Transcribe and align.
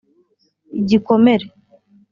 Igikomere 0.79 1.45